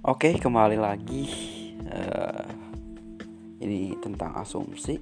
[0.00, 1.28] Oke, kembali lagi.
[1.84, 2.48] Uh,
[3.60, 4.96] ini tentang asumsi.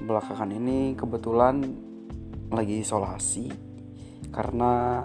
[0.00, 1.60] Belakangan ini kebetulan
[2.48, 3.52] lagi isolasi
[4.32, 5.04] karena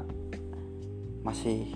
[1.19, 1.67] masih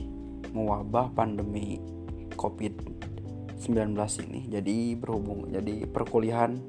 [0.56, 1.84] mewabah pandemi
[2.32, 3.92] COVID-19
[4.24, 4.48] ini.
[4.48, 6.64] Jadi berhubung jadi perkuliahan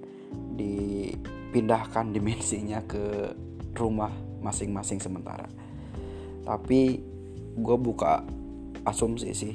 [0.58, 3.30] dipindahkan dimensinya ke
[3.78, 4.10] rumah
[4.42, 5.46] masing-masing sementara.
[6.42, 6.98] Tapi
[7.54, 8.26] gue buka
[8.84, 9.54] asumsi sih.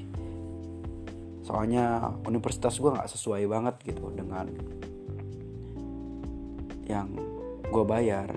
[1.46, 4.50] Soalnya universitas gue nggak sesuai banget gitu dengan
[6.90, 7.10] yang
[7.70, 8.30] gue bayar.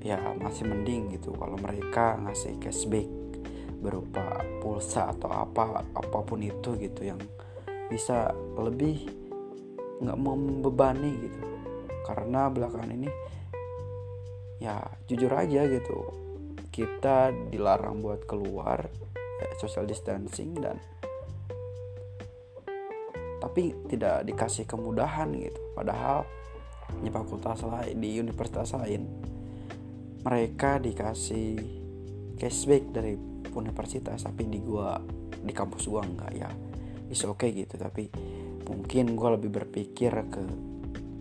[0.00, 3.06] Ya masih mending gitu kalau mereka ngasih cashback
[3.80, 7.20] berupa pulsa atau apa apa pun itu gitu yang
[7.90, 9.10] bisa lebih
[10.00, 11.40] nggak membebani gitu.
[12.06, 13.10] Karena belakangan ini
[14.60, 14.76] ya
[15.08, 16.29] jujur aja gitu
[16.70, 18.86] kita dilarang buat keluar
[19.42, 20.78] ya, social distancing dan
[23.42, 25.58] tapi tidak dikasih kemudahan gitu.
[25.74, 26.22] Padahal
[27.02, 29.02] di fakultas lain di universitas lain
[30.22, 31.58] mereka dikasih
[32.38, 33.18] cashback dari
[33.50, 35.00] universitas tapi di gua
[35.40, 36.50] di kampus gua enggak ya.
[37.10, 38.06] Is oke okay gitu tapi
[38.70, 40.42] mungkin gua lebih berpikir ke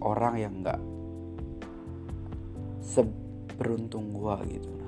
[0.05, 0.77] orang yang enggak
[2.85, 4.79] seberuntung gua gitu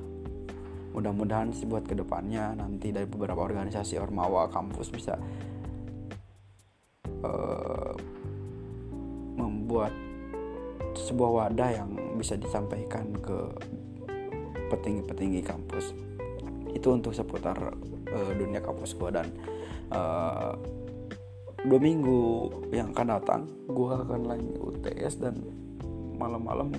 [0.91, 5.15] mudah-mudahan sih buat ke depannya nanti dari beberapa organisasi ormawa kampus bisa
[7.23, 7.95] uh,
[9.39, 9.95] membuat
[10.91, 13.37] sebuah wadah yang bisa disampaikan ke
[14.67, 15.95] petinggi-petinggi kampus.
[16.71, 17.55] Itu untuk seputar
[18.11, 19.27] uh, dunia kampus gue dan
[19.95, 20.55] uh,
[21.61, 25.37] dua minggu yang akan datang gue akan lagi UTS dan
[26.17, 26.73] malam-malam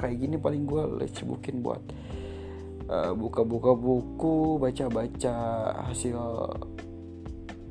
[0.00, 1.80] kayak gini paling gue sibukin buat
[2.86, 5.34] Eh, buka-buka buku baca-baca
[5.90, 6.18] hasil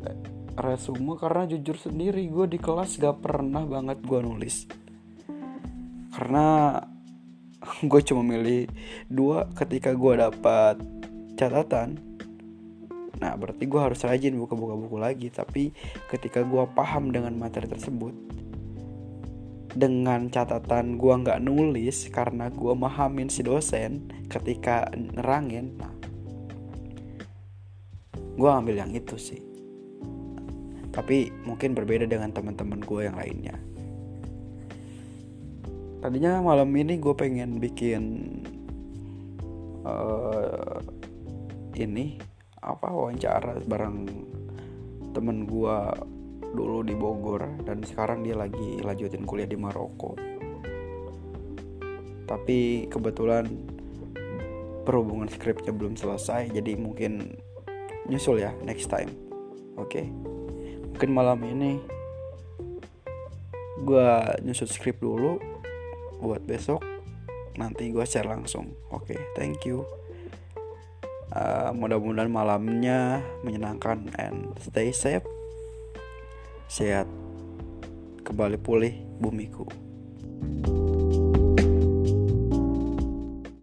[0.03, 0.17] eh,
[0.59, 4.67] resume karena jujur sendiri gue di kelas gak pernah banget gue nulis.
[6.11, 6.75] Karena
[7.91, 8.67] gue cuma milih
[9.07, 10.83] dua ketika gue dapat
[11.39, 11.95] catatan.
[13.15, 15.31] Nah berarti gue harus rajin buka-buka buku lagi.
[15.31, 15.71] Tapi
[16.11, 18.11] ketika gue paham dengan materi tersebut
[19.75, 25.95] dengan catatan gue nggak nulis karena gue mahamin si dosen ketika nerangin nah
[28.35, 29.41] gue ambil yang itu sih.
[30.91, 33.55] Tapi mungkin berbeda dengan teman-teman gue yang lainnya.
[36.03, 38.03] Tadinya malam ini gue pengen bikin
[39.83, 40.79] uh,
[41.75, 42.19] ini
[42.61, 44.05] apa wawancara bareng
[45.11, 45.77] temen gue
[46.55, 50.15] dulu di Bogor dan sekarang dia lagi lanjutin kuliah di Maroko.
[52.25, 53.45] Tapi kebetulan
[54.87, 57.35] perhubungan skripnya belum selesai jadi mungkin
[58.07, 59.11] nyusul ya next time.
[59.75, 60.01] Oke?
[60.01, 60.07] Okay?
[60.95, 61.75] mungkin malam ini
[63.83, 64.09] gue
[64.47, 65.35] nyusul skrip dulu
[66.23, 66.79] buat besok
[67.59, 68.71] nanti gue share langsung.
[68.95, 69.83] Oke okay, thank you.
[71.35, 75.27] Uh, mudah-mudahan malamnya menyenangkan and stay safe
[76.75, 77.07] sehat
[78.27, 78.91] kembali pulih
[79.23, 79.63] bumiku.
[80.43, 80.84] thank you